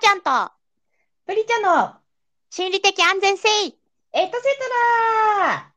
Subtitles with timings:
[0.00, 0.52] ちゃんと。
[1.26, 1.94] プリちゃんの。
[2.50, 3.48] 心理的安全性。
[3.48, 3.72] エト
[4.12, 4.68] セト
[5.40, 5.72] ラ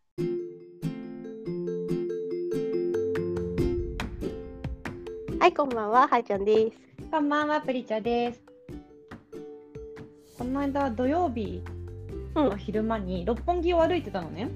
[5.39, 6.77] はい、こんばんは、はーちゃんです。
[7.09, 8.43] こんばんは、プリちゃんです。
[10.37, 11.63] この間土曜日。
[12.35, 14.49] の昼間に六本木を歩いてたのね。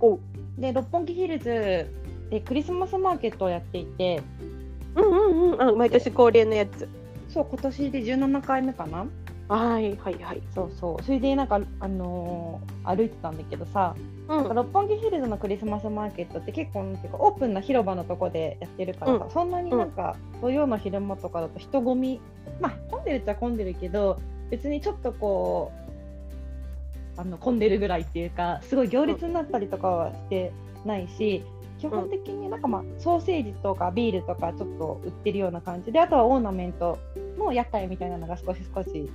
[0.00, 0.18] お。
[0.58, 1.90] で、六本木ヒルズ
[2.30, 4.22] でクリスマスマーケットをやっていて、
[4.94, 6.88] うんうんうん、あ毎年恒例のやつ。
[7.28, 9.06] そう、今年で17回目かな？
[9.48, 10.42] はいはいはい。
[10.54, 11.02] そうそう。
[11.04, 13.94] それでなんか、あのー歩いてたんだけどさ、
[14.28, 22.20] うん六本木ヒルズのクリスマスマーケットって結構なんていうかオープンな広場のとこでやってるからさ、うんそんなになんか土曜の昼間とかだと人混み
[22.60, 24.20] まあ混んでるっちゃ混んでるけど
[24.50, 25.72] 別にちょっとこ
[27.16, 30.52] うあの混んでるぐらいっていうかすごい行列になったりとかはして
[30.84, 31.42] ないし、
[31.78, 36.98] 基本的になんかまあソーセージとかビールとかちょっと売ってるような感じであとはオーナメント
[37.38, 39.10] の屋台みたいなのが少し少し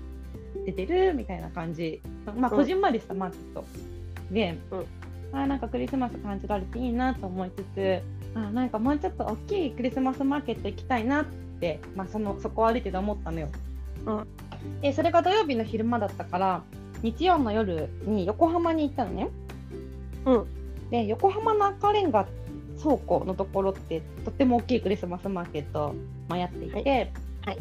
[0.65, 2.01] 出てるみたいな感じ。
[2.37, 2.57] まあうん。
[2.57, 3.65] こじんまりしたマーケット
[4.31, 4.85] で、うん
[5.33, 8.01] あーなんかクリスマス感じられていいなと思いつつ
[8.35, 13.47] あーなんかもうちょっと大きいクリスマスマーケット行きたいなって、まあ、そのそこを歩いてて思ったのよ。
[14.05, 14.27] うん。
[14.81, 16.63] でそれが土曜日の昼間だったから
[17.01, 19.29] 日曜の夜に横浜に行ったのね。
[20.25, 20.89] うん。
[20.89, 22.27] で横浜の赤レンガ
[22.81, 25.95] 倉庫のところってとっても大きいクリスマスマーケットを、
[26.29, 27.11] まあ、やっていて、はい
[27.45, 27.57] はい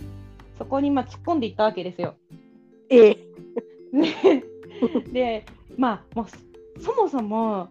[0.60, 2.16] そこにまあ突っ込んでいったわけですよ。
[2.90, 3.16] ええ
[3.92, 4.44] ね
[5.10, 5.46] で
[5.78, 7.70] まあもうそもそも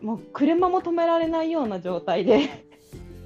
[0.00, 2.64] もう車も止められないような状態で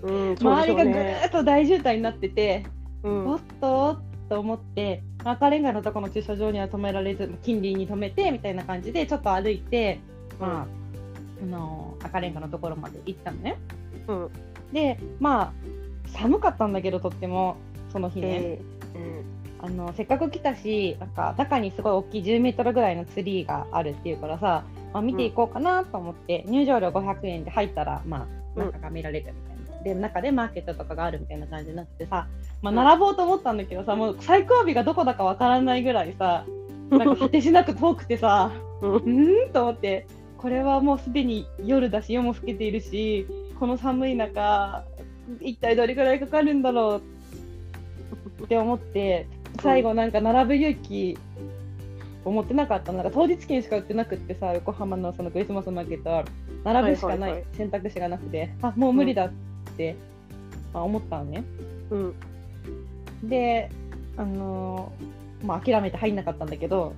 [0.02, 0.90] うん、そう周りがぐ。
[0.90, 2.64] ーっと大渋滞になってて、
[3.02, 3.98] うんおっと
[4.30, 10.00] と思って赤レンガのとこの駐車場には止められず近隣に止めてみたいな感じでちょっと歩いて、
[10.38, 10.79] まあ
[11.42, 13.58] あの赤レンガのところまで行ったのね。
[14.08, 14.30] うん。
[14.72, 15.52] でまあ
[16.08, 17.56] 寒かったんだけどとっても
[17.92, 18.26] その日ね。
[18.28, 18.60] え
[18.94, 19.22] え。
[19.62, 28.26] あのせっかく来たしなんか中にすごい大きい10メートルぐらいのツリーがあるっていうからさ、まあ、見ていこうかなと思って、入場料500円で入ったら、まあ、
[28.56, 28.66] うん。
[28.66, 32.26] 中が見られるみたいな、で中でマーケットとかがあるみたいな感じになってさ、
[32.62, 36.46] まあ、並ぼうと思ったんだけどさもう最後尾がどこだかわからないぐらいさ
[36.88, 38.94] なんか果てしなく遠くてさうん。
[38.94, 39.52] うーん？
[39.52, 40.06] と思って
[40.40, 43.26] これはもうすでに夜だし夜も更けているし
[43.58, 44.84] この寒い中
[45.40, 47.02] 一体どれくらいかかるんだろ
[48.40, 49.26] うって思って
[49.62, 51.18] 最後なんか並ぶ勇気
[52.24, 53.02] を持ってなかったの。
[53.02, 56.24] なんか当日券しか売ってなくってさ横浜のそのクリスマスマーケットは。
[56.64, 59.32] 並ぶしかない選択肢がなくて、あもう無理だっ
[59.78, 59.96] て、
[60.74, 61.44] まあ、思ったのね。
[61.90, 62.14] うん。
[63.24, 63.70] で
[64.16, 66.92] あのーまあ諦めて入んなかったんだけど。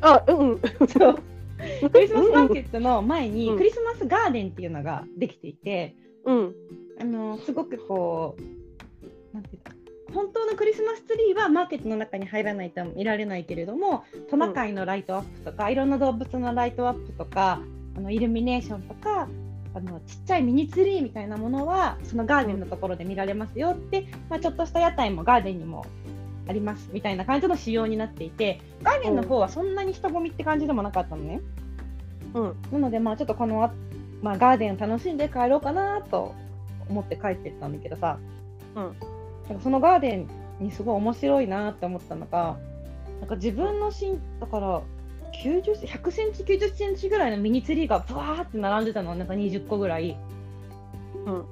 [0.00, 0.60] あ、うん。
[0.88, 1.18] そう
[1.90, 6.54] クリスマスマーケットの前にうんクリスマスガーデンっていうのができていて、うん。
[7.00, 9.72] あのすごくこうなんていうか
[10.12, 17.60] 本当のクリスマスツリーはマーケットの中に入らないと見られないけれどもトナカイのライトアップとか、いろんな動物のライトアップとか
[17.96, 19.28] あのイルミネーションとか
[19.74, 25.84] あのちっちゃいミニツリーみたいなものはそのガーデンのところで見られますよって、まあ、ちょっとした屋台もガーデンにも
[26.46, 31.40] ありますみたいな感じの仕様になっていてガーデンの方はそんなに人混みって感じでもなかったのね。
[32.34, 32.56] うん。
[32.72, 33.72] なので、まあ、ちょっとこの、
[34.22, 36.34] まあ、ガーデンを楽しんで帰ろうかなと
[36.88, 38.18] 思って帰ってったんだけどさ、
[38.74, 38.94] うん
[39.48, 40.28] なんかそのガーデン
[40.58, 42.56] にすごい面白いなって思ったのが、
[43.20, 44.82] なんか自分の身だから
[45.42, 50.16] 90セ100センチ、90センチぐらいのミニツリーがぶわーって並んでたの、なんか20個ぐらい。
[51.26, 51.44] うん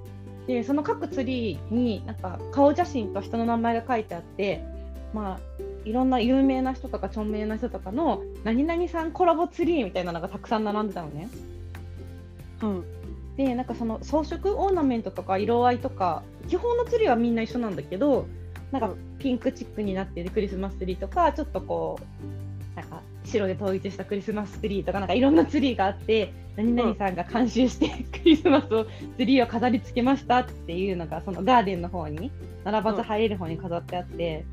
[0.46, 4.64] で、その各ツリーになんか顔写真と人の名前が書いてあって、
[5.12, 11.28] まあ、いろんな有名な人とか著名な人とかの何々さんコラボツリーみたいなのがたくさん並んでたのね。
[12.62, 12.84] うん。
[13.36, 18.26] でなんかその装飾オーナメントとか色合いとか基本のツリーはみんな一緒なんだけど
[18.70, 22.00] なんかうんピンクチックになっているクリスマスツリーとかちょっとこ
[22.74, 32.32] うなんか白で統一したクリスマスツリーとかなんかいろんなツリーがあって何々さんが監修してクリスマスをツリーを飾り付けましたっていうのがそのガーデンの方に
[32.64, 34.44] 並ばず入れる方に飾ってあって、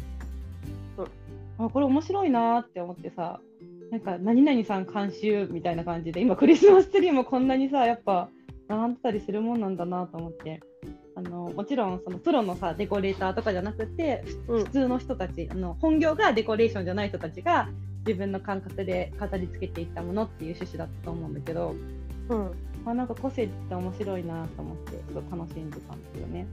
[1.60, 3.40] あこれ面白いなーって思ってさ
[3.92, 8.30] なんか何々さん監修みたいな感じで今クリスマスツリーもこんなにさやっぱ
[8.68, 10.62] 並んでたりするもんなんだなと思って
[11.16, 17.70] あのもちろんそのプロのさデコレーターとかじゃなくてうん普通の人たちあの本業がデコレーションじゃない人たちが
[18.06, 21.76] 自分の感覚で飾り付けていったものっていう趣旨だったと思うんだけど、
[22.30, 22.52] うん。
[22.86, 26.48] まあ、なんか個性って面白いなと思ってすごい楽しんでたんですよね。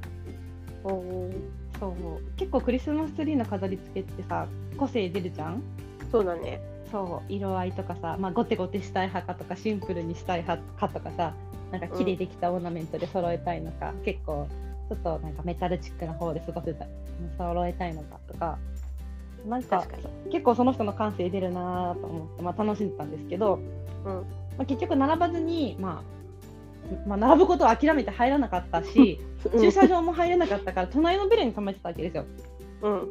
[1.79, 1.93] そう
[2.37, 4.47] 結構クリスマスツリーの飾り付けってさ
[4.77, 5.63] 個性出るじゃん？
[6.11, 6.61] そうだね。
[6.91, 7.33] そう。
[7.33, 11.35] 色合いとかさ、まあ、ゴテゴテしたい派かとかシンプルにしたい派かとかさ
[11.73, 14.47] なんか木でできたオーナメントで揃えたいのか、結構
[14.89, 16.75] ちょっとなんかメタルチックな方ですごく
[17.37, 18.59] 揃えたいのかとか。
[19.47, 19.85] なんか
[20.33, 23.61] 結構その人の感性出るなと思って、まあ、楽しんでたんですけど、
[24.05, 24.13] うん。
[24.13, 24.23] ま
[24.61, 26.16] あ、結局並ばずに、まあ
[27.07, 29.21] まあ、並ぶことを諦めて入らなかったし
[29.59, 32.25] 駐車場も入れなかったから隣のビルに止めてたわけですよ。
[32.83, 33.09] うん。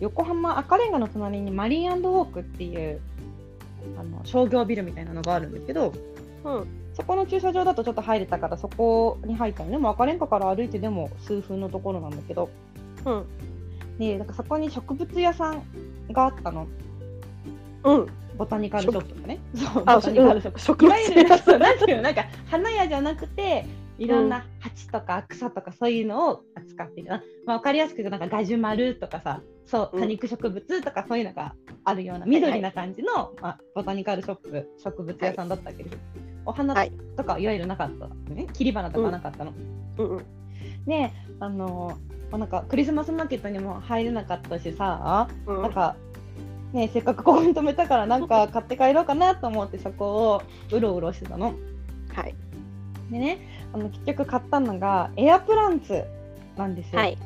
[0.00, 3.00] 横浜赤レンガの隣にマリーウォークっていう
[3.98, 5.92] あの商業ビルみたいなのがあるんですけど
[6.44, 6.66] うん。
[6.94, 12.50] そこの駐車場だとちょっと入れたからそこに入ったのでも赤レンガから歩いてでも数分のところなんだけど。
[13.04, 13.26] うん。
[13.98, 15.62] でなんかそこに植物屋さん
[16.12, 16.68] があったの
[17.96, 18.08] うん。
[18.36, 19.40] ボタニカルショップとかね。
[19.54, 22.02] そうあボタニカルショップいわゆるそうなんていうの？
[22.02, 23.66] なんか花屋じゃなくて
[23.98, 27.10] いろんな鉢とか草とかそういうのを扱っている、
[27.46, 30.02] まあ、分かりやすく言うとなんかガジュマルとかさそううん。
[30.02, 35.98] 多肉植物とかそういうのがあるような緑な感じの、まあ、ボタニカルショップ植物屋さんだったわけです、
[36.46, 36.92] お花はい。
[37.16, 39.52] とかいわゆるなかった、ね、切り花とかなかったの、
[39.98, 40.16] うん。
[40.16, 40.24] うん
[40.86, 41.98] であの
[42.30, 45.62] まあなんかクリスマスマーケットにも入れなかったしさ、うん。
[45.62, 45.96] なんか、
[46.72, 51.54] ね、せっかくここに止めたからなんか 買って帰ろうかなと思ってそこをうろうろしてたの。
[52.12, 52.34] はい
[53.10, 53.38] でね
[53.72, 56.04] あの結局買ったのがエアプランツ
[56.56, 57.00] なんですよ。
[57.00, 57.16] はい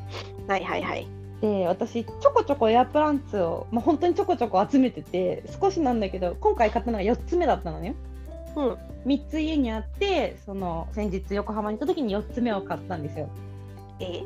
[0.47, 1.07] はいはいはい
[1.41, 7.95] で私ちょこちょこエアプランツを、まあ、本当にちょこちょこ集めてて少しなんだけど今回買ったのが4つ目だったのね。
[8.55, 13.27] うん3つ家にあってその先日横浜に行った時に4つ目を買ったんですよ。
[13.99, 14.23] え？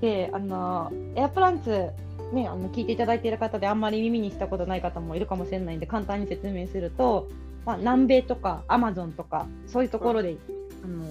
[0.00, 1.90] であのエアプランツ
[2.34, 7.28] ね、あの聞いていただいている方であんまり耳にしたことない方もいるかもしれないんで簡単に説明すると、
[7.64, 10.36] まあ、南米とかアマゾンとかそういうところで、
[10.84, 11.04] あの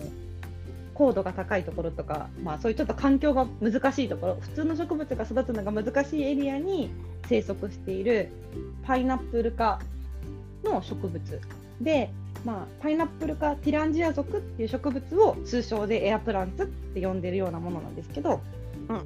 [0.94, 6.92] 高度が高いところとか、まあ、そういうちょっと環境が難しいところ普通の植物が育つのが難しいエリアに
[7.28, 8.30] 生息している
[8.84, 9.80] パイナップル科
[10.64, 11.42] の植物。
[11.82, 12.12] で、
[12.46, 18.42] まあ、パイナップル科ティランジア属っていう植物を通称でエアプランツって呼んでるようなものなんですけど、
[18.90, 19.02] うん。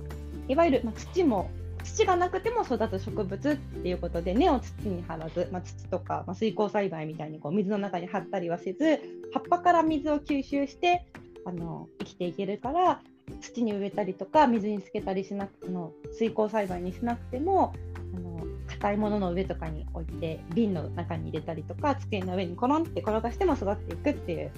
[0.50, 1.50] いわゆる、まあ、土も
[1.88, 9.00] 土がなくても育つ植物っていうことで根を土に張らず、まあ、土とか、まあ、水耕栽培みたいにこう水の中に張ったりはせず
[9.34, 11.08] 葉っぱから水を吸収して
[11.46, 13.02] あの生きていけるから
[13.42, 17.74] 土に植えたりとか水につけたりしなくあの水耕栽培にしなくても
[18.16, 24.52] あの硬いものの上とかに置いて瓶の中に入れたりとか机の上にコロンって転がしても育っていくっていう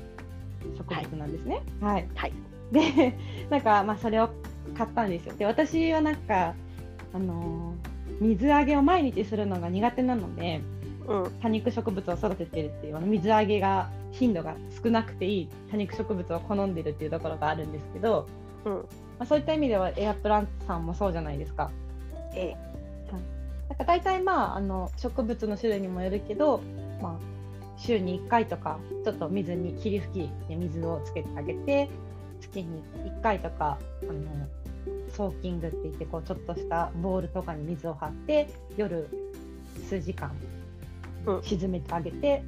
[0.77, 1.61] 植物なんですね。
[1.79, 2.33] はい、はい
[2.71, 3.17] で
[3.49, 4.29] なんかまあそれを
[4.75, 5.35] 買ったんですよ。
[5.35, 6.53] で私はなんか
[7.13, 10.61] あのー水揚げを毎日するのが苦手なので
[11.09, 11.31] うん。
[11.41, 18.27] 多肉植物を育ててるっていうあの水揚げが頻度が少なくていい多肉植物を好んでるっていうところがあるんですけど、
[18.65, 18.73] うん。
[18.73, 18.83] ま
[19.19, 21.71] あ、そういった意味ではエアプランツさんもそうじゃないですか。
[22.35, 22.55] え
[23.69, 26.61] なんか大体まああの植物の種類にもよるけど、
[27.01, 27.19] まあ、
[27.77, 31.89] 週に1回とかちょっと水に霧吹きで水をつけてあげて
[32.41, 34.13] 月に1回とかあの
[35.19, 39.05] ソーキングって言ってこうちょっとしたボウルとかに水を張って夜
[39.89, 40.31] 数時間
[41.25, 42.41] うん沈めてあげて、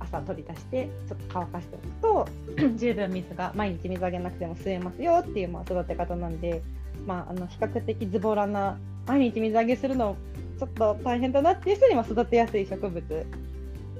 [0.00, 2.28] 朝取り出してちょっと乾かしておくと
[2.78, 6.62] 十分水が毎日水あげなくても吸えますよっていうまあ育て方なんで、
[7.06, 10.16] まあ、あの比較的ズボラな毎日水あげするの
[10.58, 13.26] ちょっと大変だなっていう人にも育てやすい植物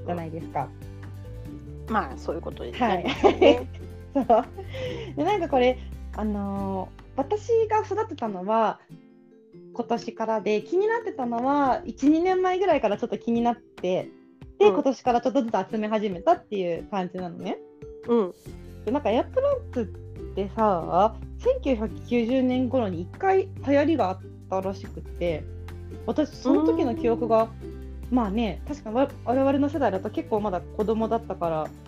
[0.07, 0.69] じゃないですか。
[1.89, 3.69] まあそういうことですはいね。
[4.15, 4.45] そう
[5.17, 5.79] でなんかこれ、
[6.15, 8.81] あのー私が育てたのは
[9.73, 14.11] 今年からで気になってたのは12年前ぐらいからちょっと気になって
[14.59, 14.75] で、うん。
[14.75, 17.59] 今年からちょっとずつ集め始めたっていう感じなのね。
[18.09, 18.33] うん。
[18.85, 25.45] でなんかエアプランツってさ1990年頃に1回流行りがあったらしくって
[26.07, 27.49] 私その時の記憶が
[28.11, 31.86] まあね確かわ我々の世代だと結構まだ子供だったから90年代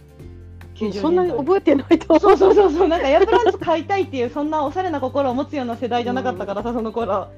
[0.92, 2.88] そんなに覚えてないとそうそうそうそう。
[2.88, 7.28] なんかエアプランツ買いたいっていうそんなおしゃれな心を持つような世代じゃなかったからさ、その頃。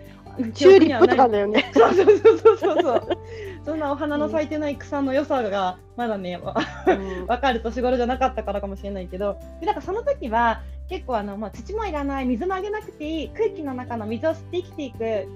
[0.54, 1.70] チューリップとかねだよね。
[1.74, 2.82] そうそうそうそうそう。
[2.82, 3.18] そう
[3.64, 6.56] そんなお花の咲いてない草の良さがまだねわ
[6.86, 7.26] うん。
[7.26, 9.38] 分かる年頃じゃなかったからかもしれないけど。
[9.60, 15.28] でなんかその時は結構あの、まあ、土もいらない水もあげなくていい空気の中の水を吸って生きていく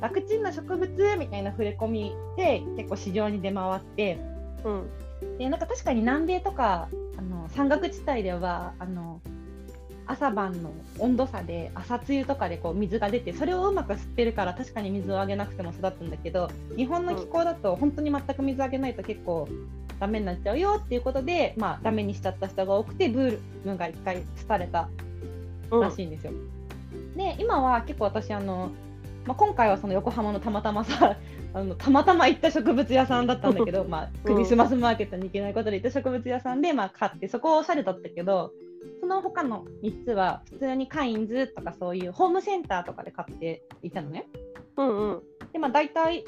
[0.00, 0.88] 楽ちんな植物
[1.18, 4.18] みたいな触れ込みで結構市場に出回って
[4.64, 4.90] うん
[5.38, 9.20] でなんか確かに南米とかあの山岳地帯ではあの
[10.06, 19.48] 朝晩の温度差で朝露とかでこう水が出てそれをうまく吸ってるから確かに水をあげなくても育つんだけど日本の気候だと本当に全く水あげないと結構
[20.00, 24.88] ダメになっちゃうよっていうことで、まあ、ダメにしちゃった人が多くてブームが一回廃れた
[25.70, 26.32] うんらしいんですよ。
[27.16, 28.70] で今は結構私あの、
[29.30, 31.16] まあ、今回はその横浜のたまたまさ
[31.54, 38.50] あのたまたま行った植物屋さんだったんだけど、 まあ、クリスマスマーケットに行けないことで行った植物屋さんで、まあ、買ってそこはおしゃれだったけど
[39.00, 44.26] その他の3つは普通にカインズとかそういうホームセンターとかで買っていたのね。
[44.76, 45.22] うんうん
[45.52, 46.24] でまあ大体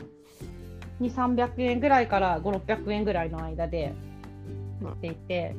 [1.01, 3.95] 2300円ぐらいから5600円ぐらいの間で
[4.81, 5.57] 売っていて、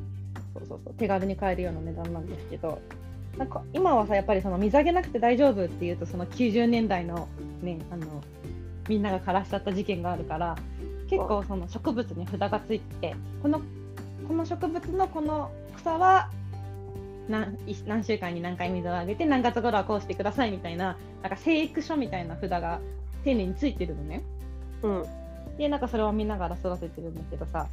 [0.54, 2.80] そうそうそう手軽に買えるような値段なんですけど
[3.38, 7.28] なんか今はさやっぱりその水あげなくて大丈夫っていうとその90年代の
[7.62, 8.22] ねあの
[8.88, 10.56] みんなが枯らしちゃった事件があるから
[11.08, 13.60] 結構その植物に札がついててこの
[14.28, 16.30] この植物のこの草は
[17.28, 22.80] 何い何週間に何回水をあげて何月頃はこうしてくださいみたいななんか生育書みたいな札が
[23.24, 24.22] 丁寧についてるのね。
[24.82, 25.04] うん。
[25.56, 27.68] でなんかそれを見ながら育ててるんだけどさ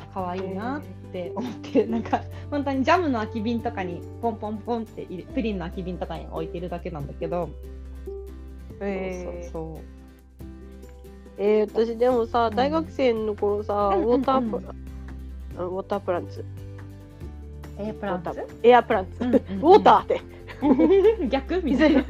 [0.00, 7.50] か可愛いなって思ってなんか本当にジャムの空き瓶とかにポンポンポンってプリンの空き瓶とかに置いてるだけなんだけど、
[8.80, 9.96] えー、そうそう
[11.38, 12.54] えー、私でもさ、ん。
[12.54, 14.08] 大学生の頃さ、うんうんうん。
[14.08, 14.74] ウォータープラ、
[15.58, 16.44] あウォータープランツ、そう
[17.78, 18.30] えプランツ？
[18.30, 19.58] ウォーターエアプランツ、うんうんうん。
[19.58, 20.22] ウォーターって、
[21.28, 21.62] 逆？
[21.62, 22.04] みたいな。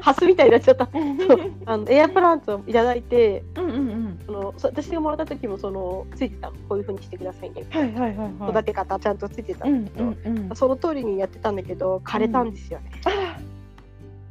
[0.00, 0.86] ハスみたいになっちゃった。
[0.86, 4.18] そうあのエアプランツをいただいて、うんうんうん。
[4.26, 7.64] そのそ私がもらった時もそのついてたのこういう風にしてくださいね。
[7.70, 8.50] はいはいはいはい。
[8.50, 10.56] 育て方ちゃんとついてたうんんだけど、うんうん。
[10.56, 12.90] その通りにやってたんだけど枯れたんですよね。
[13.04, 13.38] あ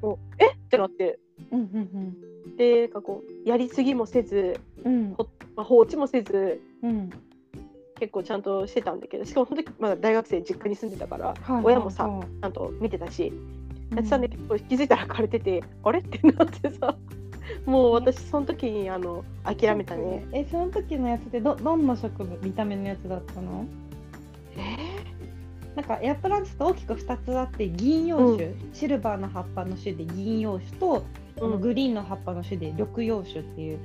[0.01, 0.47] もうえ？
[0.47, 1.19] ってなって
[1.51, 5.15] うんうんでなんかこうやりすぎもせず、うん。
[5.55, 7.09] まあ、放置もせずうん。
[7.99, 13.33] 結構ちゃんとしてたんだけどしかもその時まだ大学生実家に住んでたからはい親もさちゃんと見てたし
[13.91, 13.95] うん。
[13.95, 16.95] やってたんだけど、気づいたら枯れてて あれってなってさ
[17.65, 20.25] もう私その時にあの諦めたね。
[20.33, 23.65] え、その時のやつってどどんな植物見た目のやつだったの？
[25.75, 31.03] なんかエアプランツって大きく2つあって銀葉種、シルバーの葉っぱの種で銀葉種と、
[31.39, 33.79] このグリーンの葉っぱの種で緑葉種っていう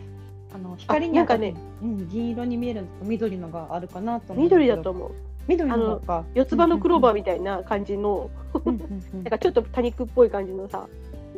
[0.55, 5.11] あの光になんかねうん、銀色に見える緑のがあるかなと思う緑だと思う。
[5.49, 6.01] 緑の
[6.35, 8.31] 四つ葉のクローバーみたいな感じの、
[8.65, 8.73] な
[9.21, 10.87] んかちょっと多肉っぽい感じのさ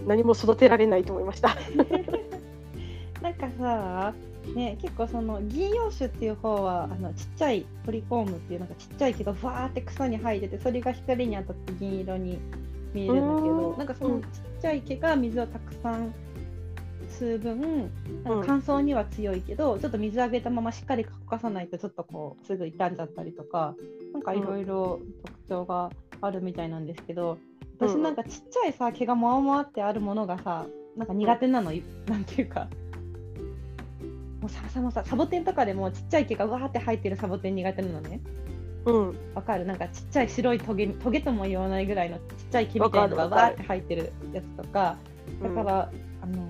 [0.07, 1.57] 何も育てられないと思いました。
[3.23, 4.15] なんかさ、
[4.55, 12.39] ね、結構その銀葉種っていう方はあのちっちゃいポリコームっていうなんかちっちゃい毛がふわーって草に生えててそれが光に当たって銀色に
[12.95, 14.27] 見えるんだけうどんなんかそのちっ
[14.63, 16.13] ちゃい毛が水をたくさん
[17.11, 17.91] 吸う分
[18.25, 23.75] なんか乾燥には強いけど、ちょっと水あげたまましっかり乾かさないとちょっとこうすぐ傷んじゃったりとか
[24.13, 25.91] なんかいろいろ特徴が
[26.21, 27.39] あるみたいなんですけど、
[27.81, 31.73] 私なんかちっちゃいさ毛がもわもわってあるものがさなんか苦手なの、
[32.07, 32.69] なんていうか。
[34.41, 38.21] もうささもさサボテンとかでもちっちゃい毛がわーって生えてるサボテン苦手なのね。
[38.87, 39.67] うん、わかる？
[39.67, 44.97] なんかちっちゃい白いトゲトゲとも言わないぐらいのちっちゃい毛みたいなのがわーって生えてるやつとか。
[45.43, 45.91] だから、
[46.23, 46.47] あの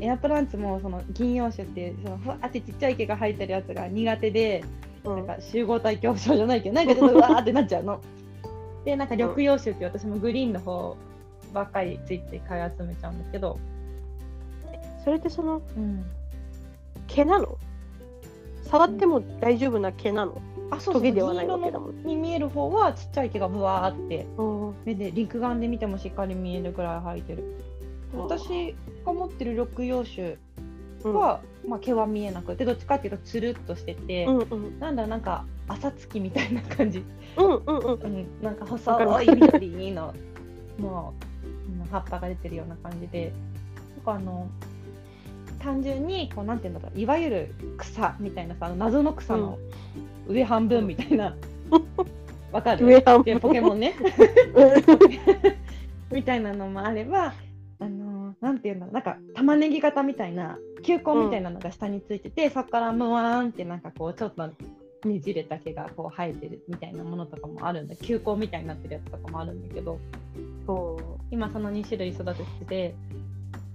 [0.00, 4.64] エアプランツもその銀葉種っていうそのふわーってちっちゃい毛が生えてるやつが苦手で
[5.04, 8.00] うん、なんか集合体恐怖症じゃないけどなんかちょっとうわーってなっちゃうの。
[8.86, 10.96] でなんか緑葉種って私もグリーンの方
[11.52, 13.58] ばっかりついて買い集めちゃうんだけど、
[15.04, 16.04] それってそのうん、
[17.08, 17.58] 毛なの？
[18.62, 20.40] 触っても大丈夫な毛なの、
[20.70, 24.26] あそうそうではない銀色わけだもんのに見える方はちっちゃい毛がぶわーって。
[24.38, 27.42] うん目で肉眼で見てもしっかり見えるぐらい生えてる。
[28.12, 30.38] で私が持ってる緑葉種
[31.12, 34.78] は、まあ、毛は見えなくてどっちかっていうとつるっとしてて、うんうん。
[34.80, 37.04] なんだなんか朝月みたいな感じ、
[37.36, 38.00] うんうんうん。
[38.00, 40.14] うん、なんか細い緑の
[40.78, 43.32] もううん葉っぱが出てるような感じで。
[43.96, 44.48] なんかあの
[45.58, 49.58] 単純にこうなんていうんだろういわゆる草みたいなさ謎の草の
[50.28, 51.34] 上半分みたいな。
[52.52, 52.86] わ、かる？
[52.86, 53.24] 上半分？
[53.24, 53.94] でポケモンね。
[56.12, 57.34] みたいなのもあれば、
[57.80, 64.46] あのーなんていうんだろう、なんか玉ねぎ型みたいな、球根みたいなのが下についてて、そこからムワーンってなんかこう、ちょっと
[65.06, 69.98] ねじれた毛がこう生えてるみたいなものとかもあるんだ、球根みたいになってるやつとかもあるんだけど、
[70.66, 71.20] そう。
[71.30, 72.94] 今その2種類育ててて、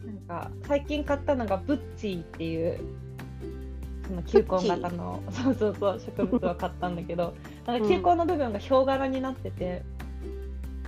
[0.06, 2.80] なんか最近買ったのがブッチーっていう、
[4.08, 7.34] その球根型の、そうそうそう、植物を買ったんだけど、
[7.66, 9.84] なんか球根の部分がヒョウ柄になってて、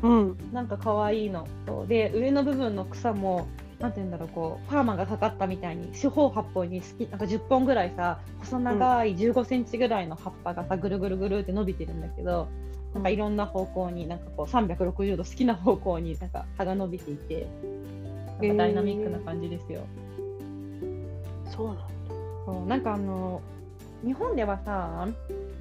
[0.02, 0.38] うん。
[0.52, 1.48] なんか可愛いの。
[1.66, 3.48] そうで上の部分の草も
[3.84, 12.48] なんて言うんだろうこうパーマがかかったみたいに四方八方に好きなんか10本ぐらいさ細長い15センチぐらいの葉っぱがさぐるぐるぐるって伸びてるんだけど
[12.94, 17.46] なんかいろんな方向になんかこう360度好きな方向になんか葉が伸びていて
[18.40, 19.82] なんかダイナミックな感じですよ。
[21.52, 21.84] そうなんだ。
[22.46, 23.42] そうなんかあの
[24.06, 25.10] 日本ではさ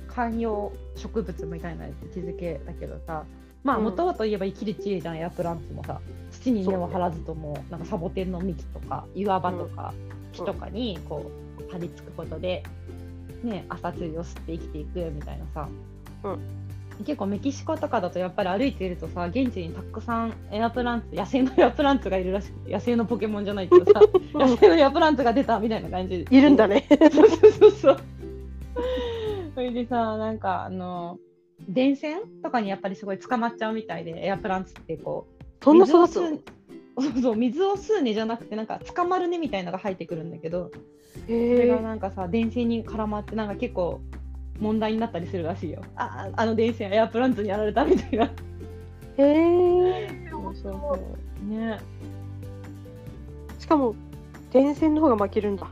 [0.07, 3.25] 観葉植物みたいな位置づけだけどさ
[3.64, 3.85] まあうん。
[3.85, 6.00] 元はといえば生きる知恵じゃんエアプランツもさ
[6.31, 9.95] 土に根を張らずともなんかサボテンの幹とか岩場とか
[10.33, 12.62] 木とかにこう張り付くことで、
[13.42, 15.69] ね、朝露を吸って生きていくみたいなさ、
[16.25, 16.38] うん。
[17.04, 24.00] 結構メキシコとかだとやっぱり歩いているとさ現地にたくさんエアプランツ野生のエアプランツがいるらしくて野生のポケモンじゃないけどさ
[24.35, 26.25] 野生のエアプランツが出たみたいな感じ。
[26.25, 26.87] でいるんだね。
[26.88, 27.99] そうそうそうそう。
[29.54, 31.19] それでさ、なんかあの
[31.69, 36.31] 電線とかにやっぱりすごい捕まっちゃうみたいで、エアプランツってこう、そんな育つの？
[36.31, 36.42] 水を吸う
[36.95, 40.71] そうそう水を吸う根じゃなくてなんか捕まる根みたいのが生えてくるんだけど
[41.25, 44.02] それへがなんかさ電線に絡まってなんか結構
[44.61, 48.31] 問題になったりするらしいよああの電線エアプランツにやられたみたいな
[49.16, 49.23] え。
[49.23, 50.09] へえ。
[50.31, 50.99] そうそ
[51.49, 51.78] うね
[53.59, 53.95] しかも
[54.50, 55.66] 電線の方が負けるんだ。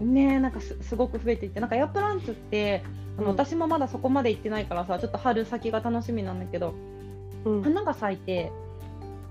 [0.00, 2.82] ねなんかすすごく増えていってなんかエアプランツって
[3.18, 3.32] あの、うん。
[3.32, 6.74] 私もまだそこまで行ってないからさちょっと春先が楽しみなんだけど
[7.44, 7.62] うん。
[7.62, 8.52] 花が咲いて、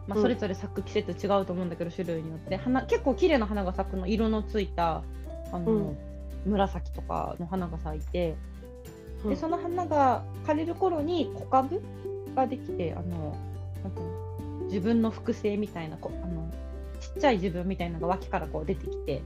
[0.07, 0.21] まあ、うん。
[0.21, 2.57] それぞれ咲く季節違うと思うんだけど、種類によって。
[2.57, 5.03] 花結構綺麗な花が咲くの色のついた
[5.51, 5.97] あの、うん。
[6.45, 8.35] 紫とかの花が咲いて
[9.23, 9.29] うん。
[9.29, 11.81] でその花が枯れる頃に小株
[12.35, 13.37] ができてあの
[13.83, 16.49] なんていうの自分の複製みたいなこあの
[16.99, 19.21] ちっちゃい自分みたいなのが脇からこう出てきて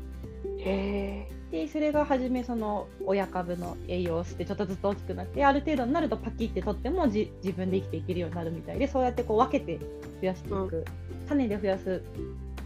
[0.66, 9.78] でそれが初めその親株の栄養を吸ってちょっとずつ大きくなってある程度になるとパキって取ってもじ自分で生きていけるようになるみたいでそうやってこう分けて
[10.22, 10.86] 増やしていく、
[11.28, 12.02] 種で増やす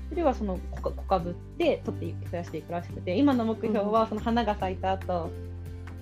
[0.10, 5.30] それはその小小株で取って増やしていくらしくて今の目標はその花が咲いた後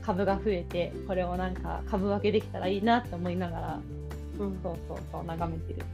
[0.03, 3.79] 株が増えてこれをなんか株分けできたらいいなって思いながら
[4.39, 5.85] うんそうそうそう眺めてる。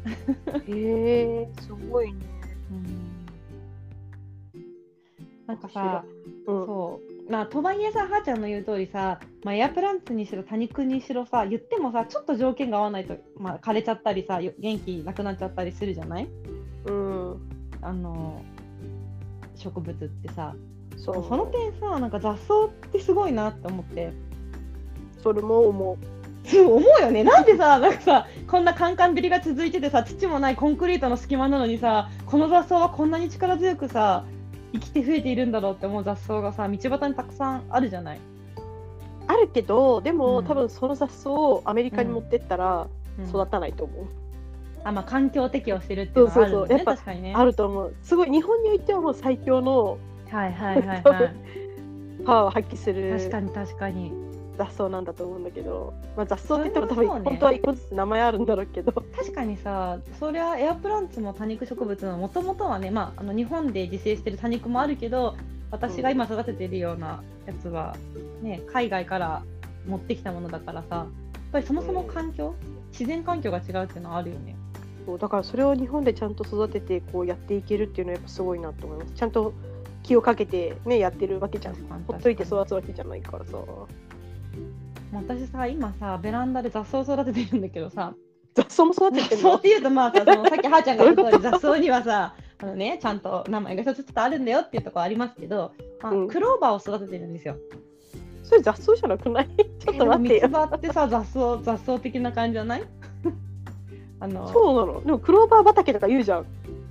[0.68, 1.50] へえ。
[1.62, 2.20] すごいね。
[5.48, 6.06] なんかさ、
[6.48, 6.66] うん。
[6.66, 7.32] そう。
[7.32, 16.28] まあとはいえさはーちゃんの言う通りさ、まあ、エアプランツにしろ多肉にしろさ言ってもさちょっと条件が合わないと、まあ、枯れちゃったりさよ元気なくなっちゃったりするじゃない？
[16.86, 17.42] うん。
[17.82, 18.44] あの
[19.56, 20.56] 植物ってさ。
[20.98, 21.14] そ。
[21.14, 24.12] の点さなんか雑草ってすごいなって思って。
[25.22, 25.98] それも思
[26.46, 27.24] そう思うよね。
[27.24, 34.26] なんでさなんかさこんなカンカン照りが続いててさ土もないコンクリートの隙間なのにさこの雑草はこんなに力強くさ
[34.74, 38.18] 生きて増えているんだろうって思う雑草がさ道端にたくさんあるじゃない？
[38.18, 38.22] う。
[39.28, 44.06] あるけど、でも、うん多分その雑草をアメリカに持ってったらうん育たないと思う。
[44.86, 47.34] あまあ、環境適応してるっていうのはあるんだねそうそうそうね。
[47.36, 47.96] あると思う。
[48.04, 49.98] すごい日本においてはもう最強の
[50.30, 51.04] はいはいはいはい。
[52.26, 54.12] パワーを発揮する確かに確かに。
[54.58, 65.36] 雑草なんだと思うんだけど、まあ、雑草って言っても多分本当は一個ずつ名前あるんだろうけど、確かにさ、そりゃエアプランツも多肉植物のもともとはね、まあ、あの日本で自生してる多肉もあるけど、
[65.72, 67.96] 私が今育ててるようなやつは、
[68.42, 69.44] ね、海外から
[69.88, 71.08] 持ってきたものだからさ、やっ
[71.52, 72.54] ぱりそもそも環境、
[72.92, 74.56] 自然環境が違うっていうのはあるよね。
[75.06, 79.14] そうだからそれを日本でちゃんと育ててこうやっていけるっていうのはやっぱすごいなと思います。
[79.14, 79.54] ちゃんと
[80.04, 81.76] 気をかけてねやってるわけじゃん。
[82.08, 83.58] ほっといて育つわけじゃないからさ。
[85.22, 88.14] 私さ、今さ、ベランダで雑草を育ててるんだけどさ、
[88.56, 89.50] 雑草も育ててるの？
[89.52, 95.72] 雑草っていうとまあさそのさっきはーちゃんが言った通り雑草にはさあのねちゃんと名前が一つずつあるんだよっていうところありますけど、
[96.02, 96.28] まあうん。
[96.28, 97.58] クローバーを育ててるんですよ。
[98.44, 99.50] それ雑草じゃなくない？
[99.80, 100.42] ちょっと待ってよ。
[100.42, 102.84] 三つ葉ってさ雑草雑草的な感じじゃない？
[104.20, 105.02] あのそうなの？
[105.04, 106.46] でもクローバー畑とか言うじゃん。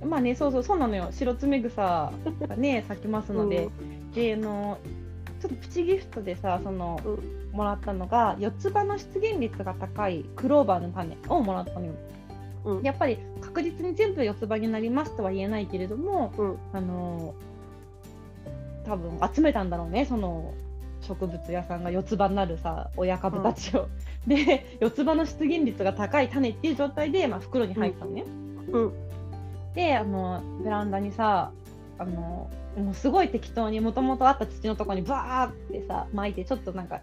[0.05, 1.07] まあねそうそうそうなのよ。
[1.11, 2.11] 白爪草
[2.45, 3.69] がね咲きますので、
[4.13, 4.79] であの
[5.43, 7.01] ちょっとプチギフトでさその、
[7.51, 11.93] もらったのが四つ葉の出現率が高いクローバーの種をもらったのよ。
[12.63, 12.81] うん。
[12.81, 16.57] やっぱり確実に全部四つ葉になりますとは言えないけれども、うん。
[16.71, 17.35] あの
[18.85, 20.53] 多分集めたんだろうねその
[21.01, 23.89] 植物屋さんが四つ葉になるさ親株たちを。
[24.25, 28.23] で四つ葉の出現率が高い種っていう状態で、まあ、袋に入ったのね。
[28.71, 28.93] うん。
[29.75, 31.51] であのベランダにさ
[31.99, 37.01] あのもうすごい適当にもともとあった土のところにバーってさ巻いてちょっとなんか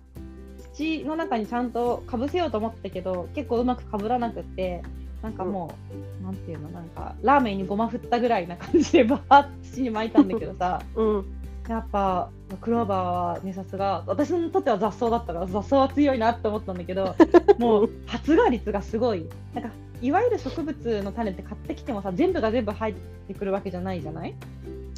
[0.75, 4.83] 土の中にちゃんとかぶせようと思ったけど結構うまくかぶらなくって
[5.23, 5.75] なんかも
[6.23, 11.25] う、なんていうのなんかラーメンにごま振ったぐらいな感じでバーって土に巻いたんだけどさ うん。
[11.69, 12.31] やっぱ
[12.61, 13.01] クローバー
[13.35, 17.15] はねさすが私にとっては雑草だったから雑草は強いなって思ったんだけど
[17.59, 19.29] もう発芽率がすごい。
[19.55, 19.71] なんか
[20.03, 22.95] いわゆる植物の種って買ってきてもさ全部が全部入っ
[23.29, 24.35] てくるわけじゃないじゃない？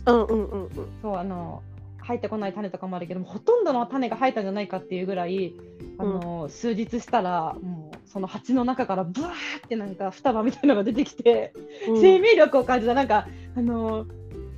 [0.06, 0.70] うんうんうんうん。
[1.02, 1.62] そうあの
[2.02, 5.54] 入ってこない種とかもあるけどもほとんどの種が入ったんじゃないかっていうぐらい
[5.98, 9.32] あの、数日したらもうその鉢の中からブワー
[9.64, 11.54] ってなんか双葉みたいなのが出てきて、
[11.88, 14.06] うん生命力を感じたなんかあの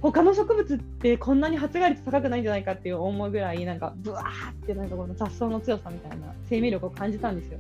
[0.00, 7.58] 他の植物ってこんなに発芽率高くないんじゃないかっていう思うぐらいなんかブワーってなんかこの雑草の強さみたいな生命力を感じたんですよ。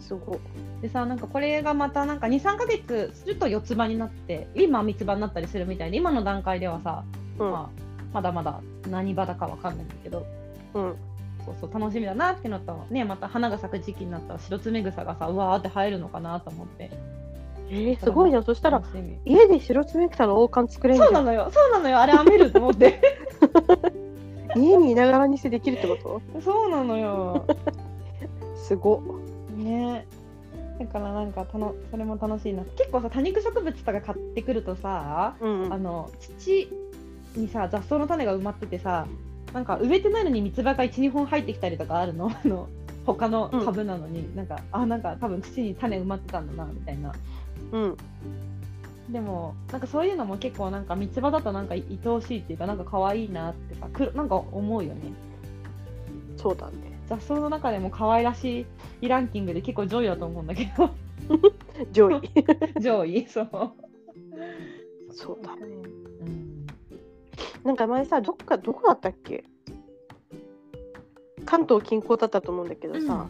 [0.00, 0.38] すごい。
[0.82, 7.04] でさなんかこれがまたなんか23ヶ月すると四つ葉になって今三つ葉になったりするみたいで今の段階ではさ、
[7.38, 7.50] うん。
[7.50, 7.82] まあ、
[8.12, 10.26] まだまだ何葉だかわかんないんだけど
[10.74, 10.96] うん。
[11.44, 16.90] そうそう楽しみだなっていうのとねまた花が咲く時期になったら白爪草がさうわーって生えるのかなと思って
[17.70, 18.42] えー、すごいな。
[18.42, 18.82] そしたら、
[19.24, 21.06] 家で白爪草の王冠作れるじゃ。
[21.06, 23.00] そうんなのよそうなのよあれ編めると思って
[24.56, 27.56] 家にいながらにしてできるってこそうなのよと
[28.58, 29.19] すごっ。
[29.60, 30.06] ね。
[30.78, 32.64] だからなんかたのそれも楽しいな。
[32.76, 36.68] 結構さ多肉植物とか買ってくるとさ、うんあの土
[37.36, 39.06] にさ雑草の種が埋まっててさ
[39.52, 42.30] なんか植えてないのに三つ葉が12本入ってきたりとかあるの？
[42.32, 42.68] あの
[43.06, 47.12] 他の株なのに、なんかあなんか多分土に種埋まってたんだなみたいな。
[47.72, 47.96] うん。
[49.10, 55.00] でもなんかそういうのも結構なんか三つ葉だとなんか愛おしいっていうかなんか可愛いなってさくるなんか思うよね。
[56.36, 56.89] そうだね。
[57.10, 58.64] 雑草の中でも可愛らし
[59.00, 60.90] いランキングで結構上位だと思うんだけど。
[61.90, 62.20] 上位。
[62.80, 63.50] 上位そう。
[65.10, 65.56] そうだ。
[65.56, 65.62] ね。
[66.20, 66.66] うん。
[67.64, 69.44] なんか前さ、どっか、どこだったっけ？
[71.44, 73.26] 関東近郊だったと思うんだけどさ、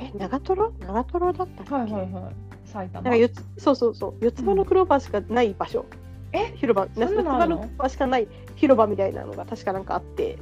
[0.00, 0.72] え、長瀞？
[0.80, 2.34] 長瀞だったっけ、はいはいはい。
[2.64, 3.02] 埼玉。
[3.02, 5.84] なんか四つそうそうそう、四つ葉のクローバーしかない場所。
[6.32, 6.46] え？
[6.56, 10.36] 広場、四つ葉のクローバーしかない広場みたいなのが確かなんかあって、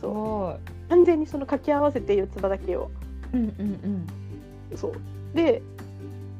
[0.00, 0.56] すご
[0.88, 2.90] 完全にその掛け合わせて四つ葉だけを。
[3.32, 4.06] いうんうん
[4.76, 4.92] そう。
[5.34, 5.62] で、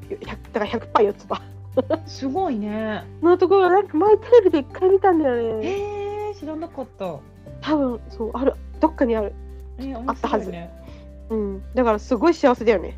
[0.08, 1.42] 100だから100%四つ葉
[1.76, 5.66] うん すごいねのところなんか前テレビで一回見たんだよね。
[5.66, 7.18] へえ知らなかった
[7.60, 9.32] 多分そうあるどっかにある。
[9.78, 10.52] えー、あったはず
[11.28, 11.62] うん。
[11.74, 12.96] だからすごい幸せだよね。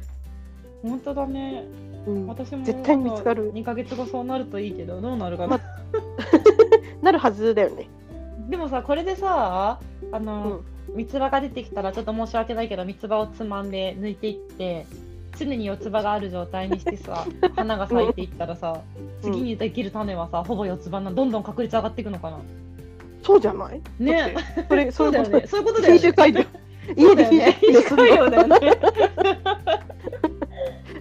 [0.83, 1.65] 本当だね
[2.07, 2.27] うん。
[2.27, 5.61] 私も絶対見つかる2ヶ月後そうなるといいけどどうなるかな、ま
[7.03, 7.89] なるはずだよね。
[8.49, 9.79] でもさこれでさ
[10.13, 10.61] あの、
[10.95, 14.87] 三つ葉が出てきたらちょっと申し訳ないけど三つ葉をつまんで抜いていって
[15.39, 18.81] 常に四つ葉がある状態にしてさ 花が咲いていったらさ、
[19.23, 19.33] うん。
[19.33, 22.39] 次にできる種はさほぼ四つ葉などんどん確率上がっていくのかな。
[23.23, 23.83] そうじゃない？
[23.99, 24.35] ね。
[24.69, 25.47] それ そうだよね。
[25.47, 26.01] そういうことだよね。
[26.97, 27.59] 家ですね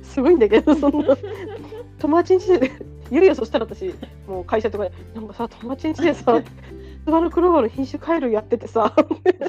[0.03, 1.15] すごいんだけど、そんな。
[1.99, 2.71] 友達ん家で、
[3.11, 3.93] 言うよ、そしたら私、
[4.27, 6.41] もう会社とかで、なんかさ、友達ん家でさ、
[7.07, 8.93] ツバのクローバーの品種改良やっててさ、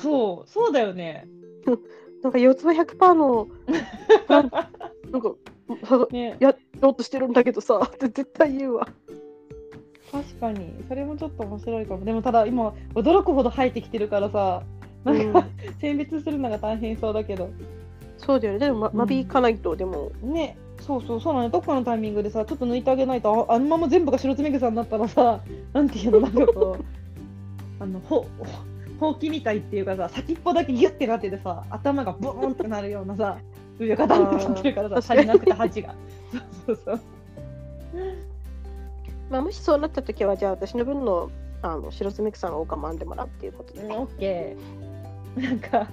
[0.01, 1.27] そうそうだよね。
[2.23, 3.49] なんか四つ葉100%の、
[4.29, 4.71] なんか、
[5.85, 6.37] さね。
[6.39, 8.89] やろうとしてるんだけどさ、って絶対言うわ。
[10.13, 10.73] 確かに。
[10.89, 12.05] それもちょっと面白いかも。
[12.05, 14.63] でもただ今驚くほど生えてきてるからさ。
[15.05, 15.47] なんか、
[15.81, 17.51] 選別するのが大変そうだけど。
[18.19, 18.61] そうだよね。
[18.61, 19.09] でも、ま、うん。
[19.09, 20.57] 間引かないと、でも、ね。
[20.81, 25.41] そうそうそうなのどっかのタイミングでさちょっと抜いてあげないとああのまま全部が白爪草になったらさ
[25.73, 26.85] なんていうのなんかこう
[27.81, 28.47] あのほほ
[29.01, 33.39] ほうきみたいっていうかさ先っぽだけギュッてなっててさ頭がボーンってなるようなさ
[33.79, 35.95] 上がダンってなってるからさ足りなくて鉢が
[36.67, 37.01] そうそうそう
[39.31, 43.83] まあ、もしそうなった時は、じゃあ私の分の、あの、白爪草の王冠編んでもらうっていうことで。
[43.83, 44.89] うんオッケー
[45.43, 45.89] なんか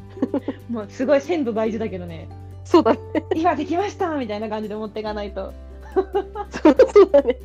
[0.70, 2.28] もうすごい鮮度大事だけどね
[2.64, 3.00] そうだね。
[3.36, 5.54] 今できましたみたいな感じで持っていかないと
[5.94, 7.38] そうそうだね。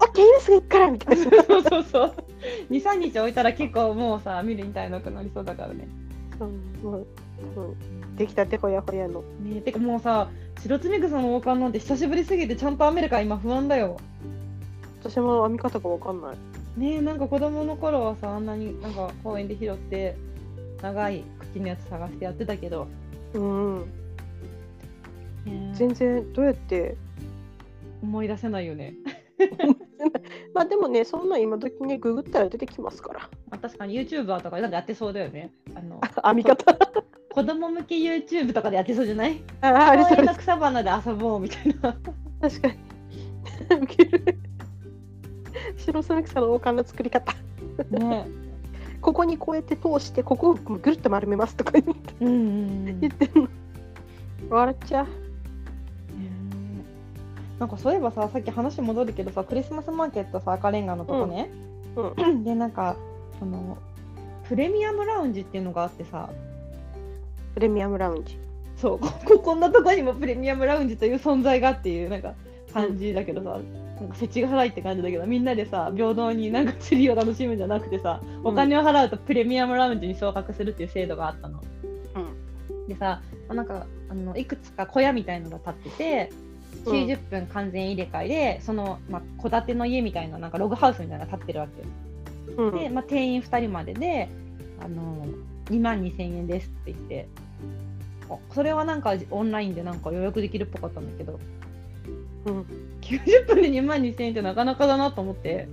[0.00, 1.24] オッケー、今すぐ行くからみたいな。
[1.24, 2.14] そうそうそう
[2.70, 5.86] 23日置いたら結構もうさ見るみたいなくなりそうだからね
[6.40, 7.06] うんもう
[7.56, 7.76] 多分
[8.16, 9.22] できたてほやほやの。
[9.42, 10.28] ねてかもうさ
[10.60, 13.96] 白爪草の王冠なんて久しぶりすぎてちゃんと編めるか今不安だよ
[15.02, 16.36] 私も編み方がわかんない。
[16.80, 20.16] ねえなんか子供の頃はさあんなになんか公園で拾って
[20.80, 22.86] 長い茎のやつ探してやってたけど、
[23.34, 23.80] うん。
[23.80, 23.86] ね
[25.46, 26.96] え全然どうやって？
[28.02, 28.94] 思い出せないよね
[30.54, 33.30] まあでもね、そんな今時ね、ググったら出てきますから。
[33.50, 36.74] あ確かに YouTuber とかでなんかやってそうだよねあの編み方。
[37.32, 39.42] 子供向け YouTube とかでやってそうじゃない？
[39.62, 40.38] ああ、ありそうです。
[40.40, 41.96] 草花で遊ぼうみたいな
[42.40, 42.74] 確かに。
[43.82, 44.38] ウケる。
[45.76, 47.32] 白爪草の王冠の作り方。
[47.90, 48.26] ね
[49.00, 53.48] ここにこうやって通して、ここをぐるっと丸めますとか言ってうんうんうん言ってんの。
[54.50, 55.06] 笑っちゃう。
[57.62, 61.48] なんかそういえばささっき話戻るけどさクリスマスマーケットさ赤レンガのとこね、
[61.94, 62.42] うん。
[62.42, 62.96] でなんか
[63.38, 63.78] その
[64.48, 66.28] プレミアムラウンジっていうのがあってさ。
[67.54, 68.36] プレミアムラウンジ。
[68.76, 68.98] そう。
[68.98, 72.34] ここ こんなとこにもプレミアムラウンジという存在がっていうなんか
[72.74, 73.60] 感じだけどさ、
[74.00, 81.60] なんか世知辛いって感じだけどみんなでさ平等になんか釣りを楽しむんじゃなくてさお金を払うとプレミアムラウンジに昇格するっていう制度があったの。
[82.88, 86.51] でさなんかあのいくつか小屋みたいのが建っててうん
[86.84, 92.70] 90分完全入れ替えで、そのまあ戸建ての家みたいななんかログハウスみたいなのが建ってるわけよ。
[92.70, 92.78] うん。
[92.78, 94.28] で、まあ、定員2人までで、
[94.80, 95.26] あの
[95.70, 97.28] 2万2000円ですって言って
[98.32, 101.38] かそれはなんかオンラインでなんか予約できるっぽかったんだけど
[102.44, 102.66] うん、
[103.02, 105.68] 90分で2万2000円ってなかなかだなと思って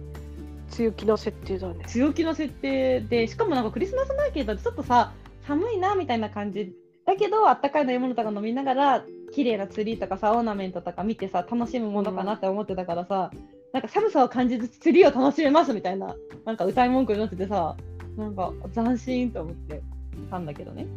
[0.69, 1.83] 強気の設定だね。
[1.88, 5.13] 強気の設定でしかもなんかクリスマスマーケットってちょっとさ
[5.47, 6.71] 寒いなみたいな感じ
[7.07, 13.32] だけどあったかい飲み物とか飲みながら綺麗なツリーとかさオーナメントとか見てさ楽しむものかなって思ってたからさ、
[13.74, 16.15] なんか寒さを感じずつツリーを楽しめますみたいな
[16.46, 17.76] なんか歌い文句になっててさ
[18.18, 19.82] なんか斬新と思って
[20.30, 20.88] たんだけどね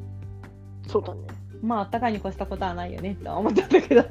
[0.88, 1.20] そうだね。
[1.62, 4.02] まああったかいに越したことはないよねって思ったんだけど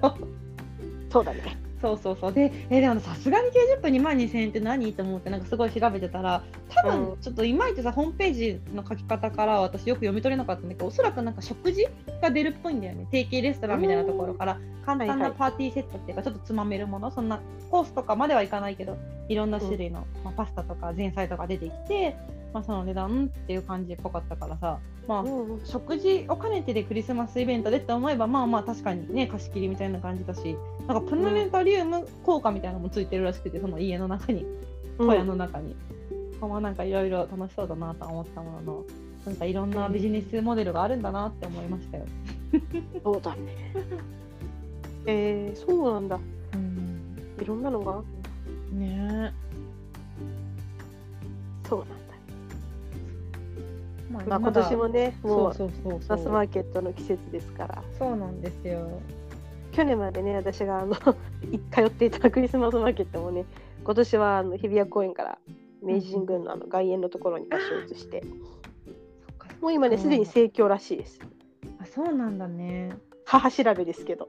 [1.11, 1.70] そうだね。
[1.81, 2.33] そうそうそう。
[2.33, 4.93] でえでもさすがに90分2万2000円って何？
[4.93, 7.05] と思ってなんかすごい調べてたら多うん。
[7.05, 11.87] 分ちょっといまいちさホームページの書き方から私よく読み取れなかったんだけどおそらくなんか食事
[12.21, 13.07] が出るっぽいんだよね。
[13.11, 17.39] 定型レストランみたいなところから簡単ないパーティーセットっていうかちょっとつまめるものそんな
[17.69, 18.97] コースとかまではいかないけど
[19.29, 22.15] いろんな種類の、まあ、パスタとか前菜とか出てきて、
[22.53, 24.79] まあ、その値段っていう感じっぽかったからさ
[25.11, 30.55] まあうんうん食事を兼ねてでクリスマスイベントでって思えばまあまあ確かにね貸し切りみたいな感じだし
[30.87, 34.45] なんかプラネタリウム効果みたいなのもついてるらしくてその家の中に
[34.97, 35.75] 小屋の中に、
[36.39, 38.85] まあなんかいろいろ楽しそうだなとは思ったものの
[39.25, 42.05] なんかいろんなビジネスモデルがあるんだなって思いましたよ。
[43.03, 43.73] そうだね。
[45.05, 46.19] えー、そうなんだ。
[46.53, 48.01] うん、いろんなのが？
[48.73, 49.33] ね
[51.67, 52.00] そうなんだ。
[54.21, 55.71] え、ままあ今年もね、もうそう
[56.07, 57.83] マスマーケットの季節ですから。
[57.97, 59.01] そうなんですよ。
[59.71, 60.95] 去年までね、私があの
[61.51, 63.45] い 通っていたクリスマスマーケットもね、
[63.83, 65.37] 今年はあの日比谷公園から
[65.81, 71.19] 明治神宮のあの外苑のところに場所を移して、そっかもう今ね、すでに盛況らしいです。
[71.79, 72.95] あそうなんだね。
[73.25, 74.27] 母調べですけど、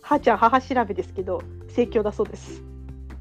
[0.00, 2.69] 母ちゃん母調べですけど、盛況だそうです。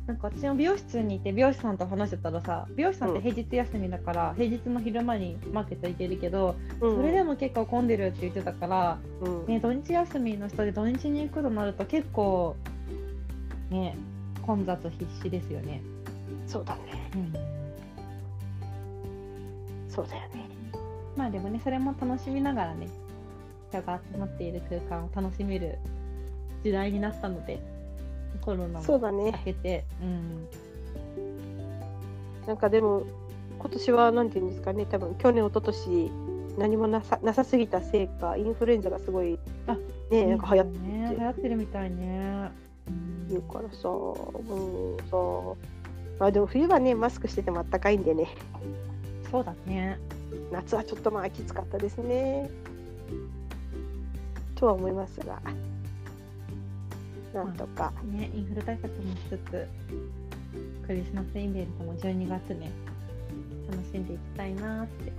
[0.10, 12.56] なんか私も美容室にいて美容師さんと話してたらさ美容師さんって平日休みだから、平日の昼間にマーケット行けるけど、うん、それでも結構混んでるって言ってたから、うん、ね、土日休みの人で土日に行くとなると結構
[13.70, 13.96] ね
[14.42, 15.84] 混雑必至ですよね。
[16.48, 16.82] そうだね。
[17.14, 17.34] うん、
[19.92, 20.50] そうだよね。
[21.16, 22.88] まあでもねそれも楽しみながらね
[23.70, 25.78] 人が集まっている空間を楽しめる
[26.64, 27.60] 時代になったので
[28.42, 29.54] コロナもそうだね明。
[29.54, 30.48] けて、うん、
[32.48, 33.04] なんかでも
[33.60, 36.12] 今年はなんていうんですかね、多分去年一昨年
[36.58, 39.38] 何もなさなさすぎたせいか、インフルエンザがすごい
[39.68, 39.78] あ
[40.10, 42.52] ね、なんか流行ってね流行ってるみたいね。
[42.88, 45.58] うんるからさ、うんさ、
[46.20, 48.28] まあでも冬はね、マスクしててもあったかいんでね、
[49.30, 50.00] そうだね。
[50.52, 52.50] 夏はちょっとまあきつかったですね。
[54.56, 55.40] とは思いますが、
[57.34, 59.68] なんとか、ね、インフル対策もしつつ、
[60.88, 62.72] クリスマスイベントも12月ね、
[63.70, 65.12] 楽しんでいきたいなって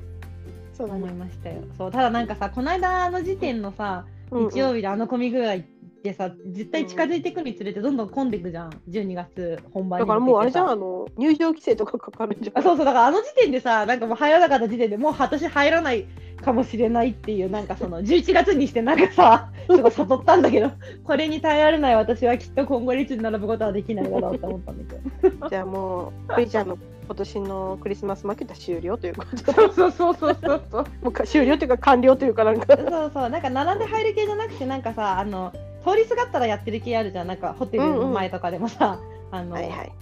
[0.83, 1.13] 思い。
[1.13, 1.63] ましたよ。
[1.77, 5.59] そう、ただなんかさ、この間の時点のさ、うんうん日曜日であの混み具合っ
[6.05, 10.71] てさ、絶対近づいていくにつれてどんどん混んでいくじゃん、12月本番にだからもうあれじゃん、ん。
[10.71, 12.59] あの入場規制とかかかるんじゃん。
[12.59, 16.07] あそうそうだからあの時点でさなんかもう入らなかった時点でもう私入らない
[16.41, 20.73] かもしれないっていうなんかその11月にしてなんかさすごい悟ったんだけど
[21.05, 25.49] これに耐えられない私はきっと今後列に並ぶことはできないだろうと思ったんだけど。
[25.49, 30.63] じゃあもう、クリちゃんの今年のクリスマスマーケットは終了ということで、そうそうそうそうそう。
[30.71, 35.53] そ うもうか終了というか完了というかなんか、そうそうなんか並んで入る系じゃなくてなんかさあの
[35.85, 37.27] 通りすがったらやってる系あるじゃん。
[37.27, 38.99] なんかホテルの前とかでもさ、
[39.31, 39.93] あの、はいはい。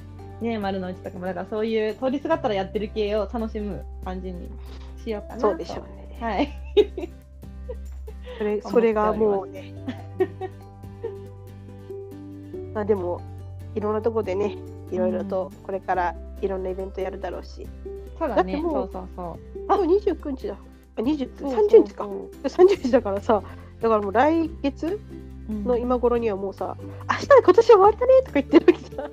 [0.41, 1.27] ね丸の内とかも。
[1.27, 4.49] だからそういう通りすがったらやってる系を楽しむ感じに
[5.03, 5.41] しようかなと。
[5.49, 5.98] そうでしょうね。
[6.21, 6.49] はい。
[8.39, 9.75] それそれがもうね。
[12.75, 13.21] まあでも
[13.75, 14.57] いろんなとこでね
[14.91, 17.67] いろいろとこれからいろんなイベントやるだろうし、
[18.19, 18.55] そうだね。
[18.55, 19.37] だそうそうそう。
[19.69, 20.57] あもう29日だ。
[20.97, 21.67] あ20そうそう。
[21.67, 22.09] 30日か。
[22.45, 23.43] 30日だからさ
[23.81, 25.01] だからもう来月
[25.49, 25.65] うん。
[25.65, 26.77] の今頃にはもうさ
[27.11, 29.11] 明日で今年終わりだねとか言ってるわけじゃん。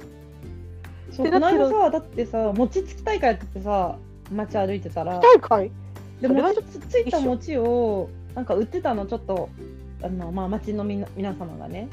[1.11, 3.97] そうこの間さだってさ餅つき大会やっててさ
[4.31, 5.19] 街歩いてたら。
[5.19, 5.71] 大会？
[6.27, 9.49] でそれは餅つついた餅をなんか売ってたのちょっと
[10.01, 11.89] あのまあ町のみな皆様がね、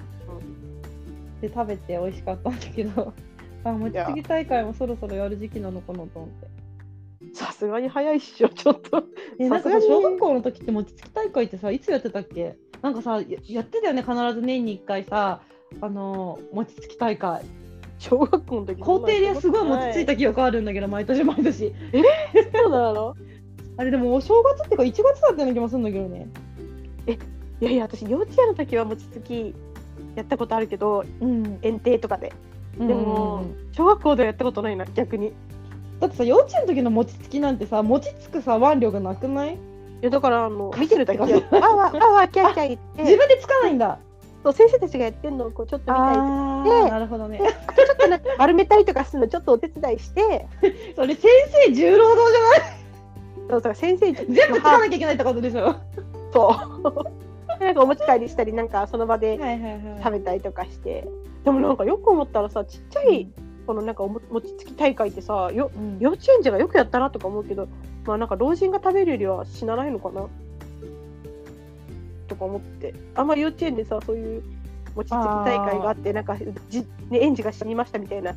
[1.40, 3.12] で食べて美味しかったんだけど
[3.64, 6.52] あ餅つき大会もそろそろやる時期なのかなと思って。
[7.34, 9.04] さすがに早いっしょちょっと。
[9.38, 12.56] えなんか小学校の時って餅つき大会ってさいつやってたっけ？
[12.82, 15.40] なんかさややってたよね必ず年に1回さ
[15.80, 17.42] あの餅つき大会。
[17.98, 21.72] 小学校の時校庭ですごい餅ついた記憶あるんだけど毎年毎年。
[22.52, 23.14] そうなの？
[23.76, 26.28] あれでもお正月っていうか1月だったような気もするんだけどね。
[27.60, 29.54] いやいや私幼稚園の時は餅つき
[30.16, 31.58] やったことあるけどうん。
[31.62, 32.32] 園庭とかで。
[32.78, 35.32] ででも、小学校ではやったことないな逆に。
[36.00, 39.58] だってさ幼稚園の時の餅つきなんてさ餅つくさ腕力なくない？
[40.00, 43.02] やだからあの見てるだけでってこわわわわキャーキャー言って。
[43.04, 43.98] 自分でつかないんだ。
[44.42, 47.38] そう先生たちがやってるのをこうちょっと見たりあであ、なるほどね。
[47.38, 47.46] ちょ
[47.94, 50.46] っとなんか丸めたりとかするのちょっとお手伝いして。
[50.96, 51.28] それ先
[51.66, 52.81] 生重労働じゃない？
[53.52, 55.64] そうそう先生全部つかなきゃいけないってことでしょ？
[55.66, 55.80] は
[56.32, 56.56] そ
[57.58, 57.60] う。
[57.62, 59.80] なんかお持ち帰りしたりなんかその場でいはいはい。
[60.02, 61.06] 食べたりとかして。
[61.44, 63.28] でもなんかよく思ったらさちっちゃい
[63.66, 65.98] このなんかおも餅つき大会ってさようん。
[65.98, 67.68] 幼稚園児がよくやったなとか思うけど
[68.06, 70.26] まあなんか老人が食べるよりは死なないのかな？
[72.28, 72.94] とか思って。
[73.14, 74.42] あんまり幼稚園でさそういう
[74.96, 76.36] 餅つき大会があってなんか
[76.70, 78.32] じ、ね、園児が死にましたみたいな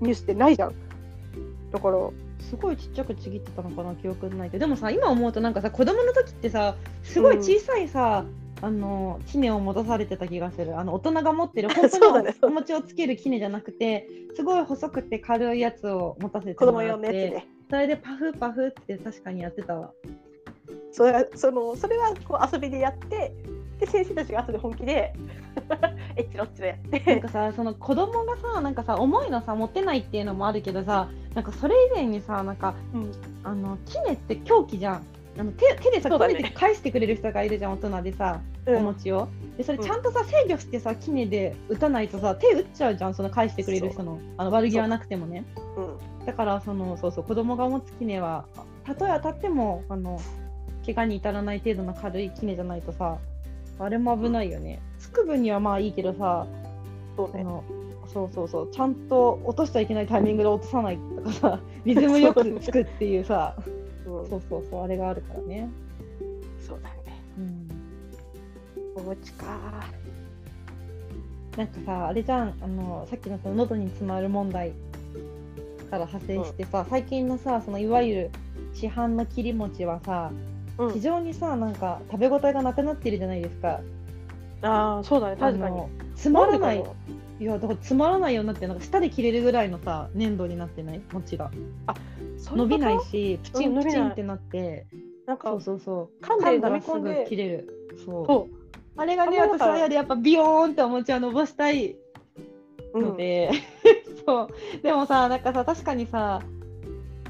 [0.00, 0.72] ニュースってないじゃん。
[1.72, 1.96] だから
[2.48, 4.60] すごいちっちゃくちぎってたのかな記憶ないけど。
[4.60, 8.24] でもさ今思うとなんかさ子供の時ってさすごい小さいさ、
[8.62, 10.78] あの杵を持たされてた気がする。
[10.78, 19.92] あの大人が持ってる 本当にお餅をつける杵じゃなくてすごい細くて軽いやつを持たせてもらって用のやつでそれでパフパフって確かにやってたわ。
[20.92, 23.32] それはそのそれはこう遊びでやって
[23.78, 25.14] で先生たちが後で本気で
[26.16, 33.12] エッチロッチロやっなんてかさその子供がさなんかさ重いのさ持てないっていうのもあるけどさなんかそれ以前にさなんかうん。
[33.44, 35.06] あの杵って凶器じゃん。
[35.38, 36.34] あの手手でさね。
[36.34, 38.76] て返してくれる人がいるじゃん大人でさ、うん。
[38.76, 39.28] お餅を。
[39.58, 44.18] でそれちゃんとさ制御してさ杵で打たないとさ手打っちゃうじゃんその返してくれる人の。
[44.38, 45.44] あの悪気はなくてもね。
[45.76, 46.22] う。
[46.22, 48.46] んだからそのそうそう子供が持つ杵は
[48.84, 50.18] たとえ当たってもあの
[50.84, 53.18] 怪我に至らない程度の軽い杵じゃないとさ
[53.78, 54.80] あれも危ないよね。
[54.98, 56.46] つく分にはまあいいけどさ
[57.16, 57.40] そうね。
[57.40, 57.64] あの
[58.06, 63.56] そうそうそうちゃんと落としちゃいけないタイミングで落とさないとかさ リズムよくつくっていうさ
[64.06, 65.68] うんそうそうそうあれがあるからね、
[66.60, 66.96] そうだね。
[68.96, 69.58] うん、お餅か。
[71.56, 74.72] なんかさあれじゃんあのさっきのその喉に詰まる問題
[75.90, 78.30] から派生してさ、最近のさそのいわゆる
[78.74, 80.30] 市販の切り餅はさ
[80.78, 80.92] うん。
[80.92, 83.80] 非常にさなんか食べ応えがなくなってるじゃないですか。
[84.62, 85.36] ああそうだね。
[85.36, 85.82] 確かに。
[86.14, 86.84] つまらない。
[87.38, 91.02] いやだからつまらないようになってなんか舌で切れるぐらいのさ粘土になってない？
[91.12, 91.50] 餅が
[92.38, 92.66] そういうこと？
[92.66, 94.86] 伸びないしプチンプチンってなって。
[95.26, 96.24] なんかそうそうそう。
[96.24, 97.68] 噛んだらすぐ切れる。
[98.04, 98.56] そう。
[98.96, 101.96] あれがね私はやでやっぱビヨーンってお餅は伸ばしたい
[102.94, 103.02] うん。
[103.02, 103.50] ので、
[104.24, 104.48] そう。
[104.82, 106.40] でもさなんかさ確かにさ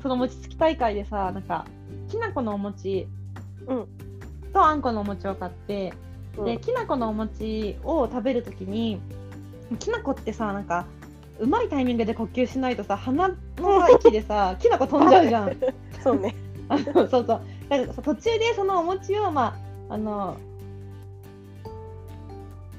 [0.02, 1.66] その餅つき大会でさなんか
[2.08, 3.15] きな粉のお餅、うん
[4.52, 5.92] とあんこのお餅を買って、
[6.36, 6.44] うん。
[6.44, 9.00] できな粉のお餅を食べるときに
[9.78, 10.86] きな粉ってさなんか
[11.38, 15.56] うまいタイミングで呼吸しないとさ鼻のさ息でさ きな粉飛んじゃうじゃん。
[16.02, 16.34] そうね。
[16.68, 17.26] あのそうそう。
[17.26, 19.56] だからさ途中でそのお餅をま
[19.88, 20.36] ああの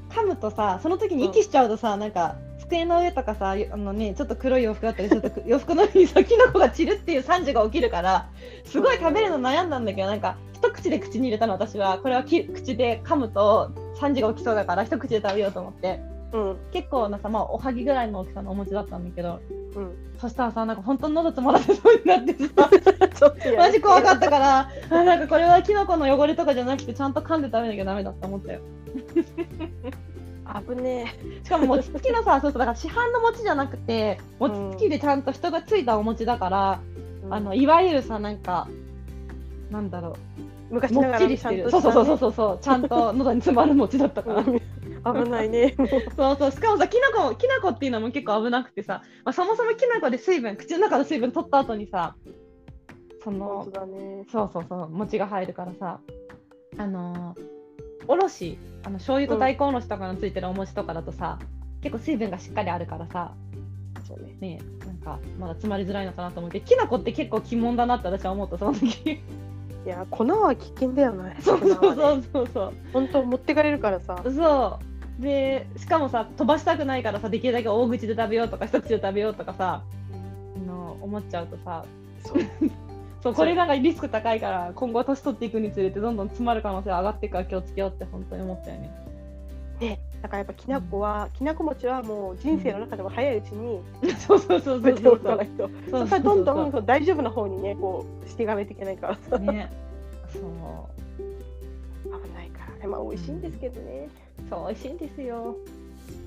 [0.09, 2.35] 噛むとさその時に息しちゃうとさ、なんか
[2.69, 8.29] 机の上とかさあのねちょっと黒い洋服だったりすると 洋服の上にさきな粉が散るっていう惨事が起きるから
[8.65, 11.99] すごい食べるの悩んだんだけどなんか一口で口に入れたの私は。
[11.99, 15.99] これはき口で噛むと惨事が起きそうだから一口で食べようと思って。
[16.33, 16.57] うん。
[16.71, 19.39] 結構なさまあおはぎぐらいの大きさのお餅だったんだけど
[19.75, 19.95] うん。
[20.19, 22.69] そしたらさなんか本当に喉詰まらせそうになってさ
[23.17, 28.61] ちょっとやマジ怖かったから、あなんかこれはキノコの汚れとかじゃなくて、ちゃんと噛んで食べなきゃダメだって思ったよ。
[30.67, 36.79] 危ねしかも餅つきのさ、 そうそう、だから市販の餅じゃなくて、餅つきでちゃんと人がついたお餅だから、
[37.23, 38.67] えあのいわゆるさ、なんか、
[39.69, 40.17] なんだろう、も
[40.71, 44.39] 昔ながらっちゃんとそうそうそうそうそう、ちゃんと喉に詰まる餅だったから。
[44.39, 44.61] うん。
[45.23, 45.75] 危ないね。
[46.15, 52.15] そうそう、しかもさ、きな粉、きな粉っていうのも結構危なくてさ、まあ、そもそもきな粉で水分、口の中の水分取った後にさ、
[53.23, 54.25] そのね。
[54.31, 55.99] そうそうそう餅が入るからさ
[56.77, 57.56] あのー
[58.07, 61.39] おろしあの醤油と大根おろしとかのついてるお餅とかだとさ、
[61.81, 63.33] 結構水分がしっかりあるからさ。
[64.07, 64.35] そうね。
[64.39, 69.21] ねなんかまだ詰まりづらいのかなと思うけどきな粉って結構鬼門だなって私は思ったその時。
[69.85, 71.37] いや粉は危険だよね。
[71.41, 72.49] そうそうそうそう。
[72.53, 74.21] そう本当持ってかれるからさ。
[74.23, 74.79] そ
[75.19, 75.21] う。
[75.21, 81.85] でしかもさ飛ばしたくないからさできるだけ大口で食べようとか一口で食べようとかさあの思っちゃうとさ。
[82.23, 82.37] そう
[83.21, 87.87] そうこれなんかリスク高いから今後年取っていくにつれてどんどん詰まる可能性が上がっていくから気をつけよ。
[87.87, 88.91] うって本当に思ったよね。
[89.79, 93.81] ねだからやっぱきな粉はきなこ餅はもう人生の中でも早いうちに
[94.17, 95.19] そうそうそうそうそう。
[95.19, 95.69] かないと。
[95.89, 99.17] そそうしたらどんどんそう大丈夫な方にねこうしていかないといけないから。
[99.29, 99.71] さね。
[100.31, 100.43] そう。
[102.23, 102.75] 危ないから。
[102.79, 104.09] ねまあ美味しいんですけどね。
[104.49, 105.55] そう美味しいんですよ。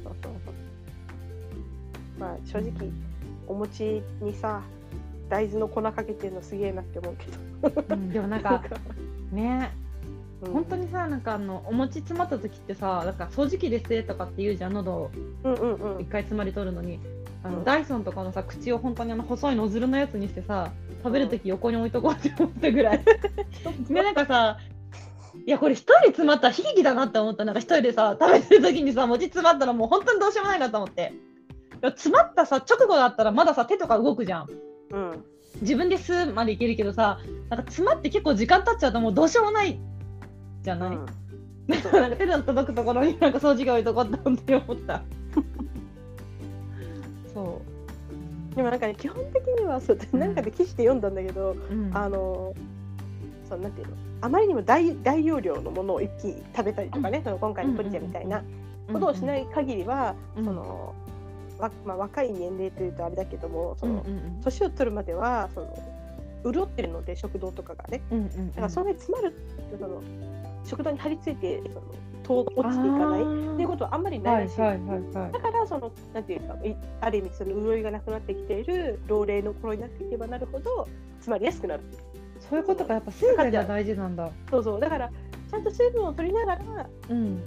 [0.03, 0.55] そうそうそう。
[2.19, 2.91] まあ正直
[3.47, 4.63] お餅にさ
[5.31, 7.95] 大豆の粉かけてるのすげえなって思うけど。
[7.95, 8.63] うん、でもなんか
[9.33, 9.73] ね。
[10.43, 10.53] うん。
[10.53, 15.11] 本当にさなんかあのお餅詰まった時ってさなんか掃除機で吸えとかって言うじゃん喉を。
[15.45, 16.03] うんうんうん。
[16.03, 16.99] 一回詰まり取るのに。
[17.45, 17.65] あの、うん。
[17.65, 20.73] ダイソンとかのさ口を本当にあの細いノズルのやつにしてさ
[21.05, 23.01] 食べるとき横に置いとこうって思ったぐらい。
[23.89, 24.59] でなんかさ
[25.47, 27.45] いやこれ一人で詰まったら悲劇だなって思った。
[27.45, 31.13] なんか一人でさ食べてる時にさ餅詰まったらもう本当にどうしようもないなと思って。
[31.83, 34.49] 詰まったさ直後だったらまださ手とか動くじゃん
[34.91, 35.25] うん。
[35.61, 37.19] 自分で吸うまでいけるけどさ
[37.49, 39.79] なんか詰まって結構時間経っちゃうともうどうしようもない
[40.63, 41.07] じゃない、うん。
[41.69, 41.79] な
[42.09, 45.03] んか手の届くところになんか掃除機置いとこうって本当に思った。
[47.35, 47.63] そ
[48.55, 50.21] でもなんかね基本的にはそううん。
[50.21, 52.55] なんかで記事で読んだんだけど、う、うん、あの
[53.49, 53.95] そうなんていうの？
[54.23, 58.43] あまりにも大大容量のものを一気に食べたりとかね、その今回のプリチェみたいな
[58.93, 60.45] ことをしない限りは、うん。
[60.45, 60.95] その
[61.61, 64.05] わまあ、若い年齢というとあれだけどもその、
[64.43, 68.01] 年を取るまではその潤ってるので食道とかがね。
[68.51, 69.35] だからそれに詰まる
[69.79, 70.03] その
[70.65, 71.83] 食道に張り付いてその
[72.23, 74.61] 糖が落ちていかないっていうことはあんまりないらしい。
[74.61, 81.83] はいはいだからそのなんていうかいある意味その潤いがなくなってきている老齢の頃になっていけばなるほど詰まりやすくなる。
[82.39, 82.95] そういうことか。
[82.95, 84.31] やっぱ水分が大事なんだ。
[84.51, 84.81] そうそう。
[84.81, 85.11] だから
[85.51, 87.43] ちゃんと水分を取りながらうん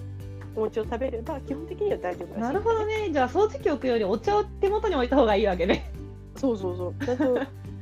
[0.55, 2.41] お餅を食べれば基本的には大丈夫らしい。
[2.41, 3.09] なるほどね。
[3.11, 5.91] じゃあ掃除機置くよりお茶を手元に置いた方がいいわけね。
[6.35, 6.95] そうそうそう。
[7.05, 7.23] ちゃんと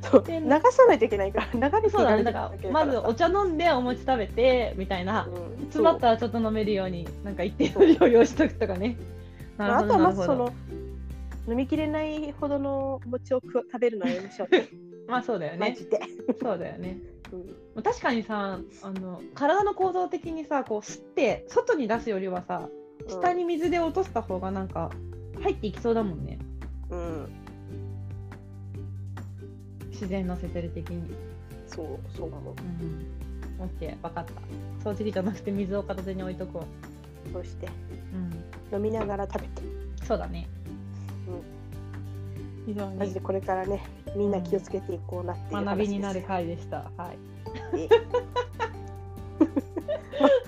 [0.02, 0.24] そう。
[0.24, 2.24] で流さないといけないから流れてそうだね。
[2.24, 5.28] だからまずお茶飲んでお餅食べてみたいな。
[5.28, 5.62] うん。
[5.66, 8.98] 詰まったらちょっと飲めるようになんか一定の量用意しとくとかね。
[9.58, 10.52] あ、あとはまずその
[11.48, 15.76] 飲みきれないほどのお餅を食食べるのはやめましょうねまあそうだよね。
[16.42, 17.00] そうだよね。
[17.76, 17.84] うん。
[17.84, 22.70] 確かにさあの体の構造的にさこう吸って外に出すよりはさ
[23.08, 24.92] 下に水で落とした方がなんか
[25.42, 26.40] 入っていきそうだもんね。
[26.90, 27.30] うん。
[29.90, 31.14] 自然のせてる的に。
[31.68, 32.52] そうそうなの。
[32.52, 33.64] うん。
[33.64, 34.02] オッケー。
[34.02, 34.90] 分かった。
[34.90, 36.66] 掃除機じゃなくて水を片手に置いとこ
[37.34, 37.68] そして。
[37.68, 37.72] う
[38.74, 38.78] うん。
[38.78, 39.62] 飲みながら食べて。
[40.04, 40.48] そうだね
[42.66, 42.98] 非常に。
[42.98, 43.82] マジでこれからね
[44.16, 46.92] みんな気をつけていこうなっていう話学びになる回でした。
[46.98, 47.18] はい。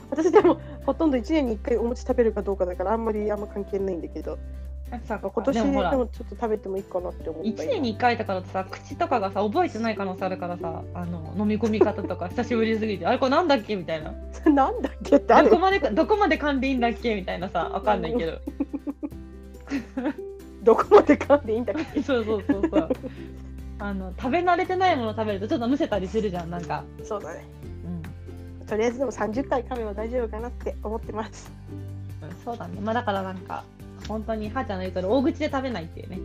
[0.10, 4.38] 私でもほとんど1年に1回お餅食べるかどうかだからあんまりあんま関係ないんだけど。
[5.06, 13.08] さ今年ででもちょっと食べてもいいかなって思った1年に1回だからさ口とかがさ覚えてない可能性あるからさあの飲み込み方とか 久しぶりすぎて。
[13.08, 14.14] あれこれなんだっけみたいな。
[14.46, 18.40] 今なんだっけってどこまでどこまで噛んでいいんだっけみたいなさわかんないけど
[20.64, 22.02] どこまで噛んでいいんだっけ？
[22.04, 22.90] そうそうそうそう。
[23.80, 27.44] あの食べ慣れてないもの食べるとちょっとむせたりするじゃんなんか、そうだね。
[28.60, 28.66] うん。
[28.66, 31.52] とりあえずでも30回噛めば大丈夫かなって思ってます。
[32.22, 32.80] うんそうだね。
[32.82, 33.64] まあだからなんか
[34.08, 36.20] 本当にはーちゃんの言うとり大口で食べないっていうね。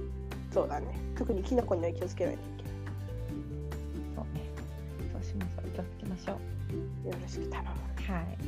[0.53, 0.87] そうだね。
[1.17, 2.65] 特にキノコには気をつけないといけ
[4.15, 4.43] そうね。
[5.13, 5.71] そうしましょう。
[5.73, 6.37] 気をつけましょう。
[7.09, 7.69] ないよろしく頼む。
[8.15, 8.39] はい。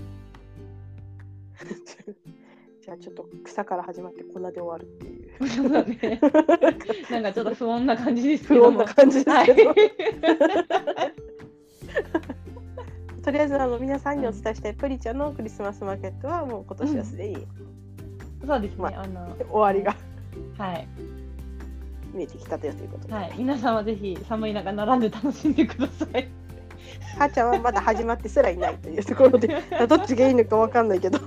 [2.82, 6.20] じゃあちょっと草から始まって粉で終わるっていうそうだね
[7.11, 8.70] なんかちょっと不穏な感じですけ不ど。
[8.70, 9.47] も穏な感じですはい。
[9.47, 9.74] けど、
[13.22, 17.47] とりあえずあの皆さんにお伝えしたいプリチャのクリスマスマーケットはもう今年はすでに
[18.47, 19.97] そうですね、まあの終わりが
[20.62, 20.88] はい。
[22.12, 23.34] 見えてきたということで、はい。
[23.38, 26.28] 皆さんはぜひ寒い中並んで楽しんでください。
[27.18, 31.18] はーちゃんはまだ始まってすらいないというところでどっちがいいのかわかんないけど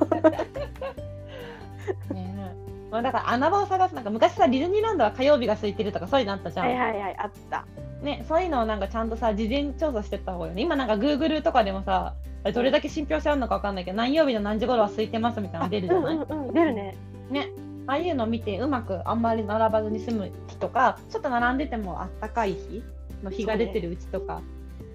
[2.93, 7.65] まあだから穴場を探すなんか昔さディズニーランドは火曜日が空いてるとかそういうのあったじゃん、はいはいはいあった。
[8.03, 10.61] ね、そういうのをなんかちゃんとさ事前調査してった方がいいよね。
[10.61, 12.13] 今なんか Google とかでもさ
[12.53, 16.95] どれだけ信憑性あるのかわかんないけど何曜日の何時頃は空いてますみたいなの出るじゃない、うんうんうん出るね。
[17.31, 17.49] ね
[17.87, 22.83] ああいうのを見てうまくあんまり並ばずに済む日とかちょっと並んでてもあったかい日
[23.23, 24.41] の日が出てるうちとか、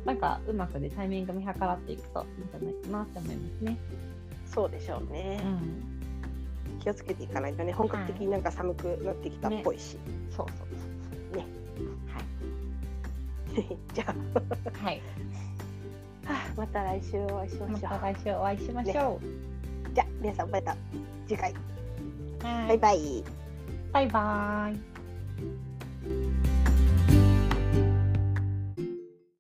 [0.05, 3.79] なんかうまくでタイミング見計らっていくといいんじゃないかなって思いますね。
[4.47, 5.41] そうでしょうね。
[5.45, 5.88] う、ん、
[6.79, 9.99] 気をつけていかないとね本格的になんか寒くなってきたっぽいし、
[10.31, 10.69] そうそう
[11.33, 11.47] そうね
[13.55, 13.79] そう。
[13.93, 14.93] じゃあはい。
[14.93, 15.03] はい。
[16.29, 19.21] はあまた来週お会いしまましょうた来週お会いしましょ
[19.95, 20.77] じゃあ皆さんまた
[21.27, 21.55] 次回う。
[22.45, 23.25] はいバイバイ
[23.93, 24.71] バイバ
[26.55, 26.58] イ。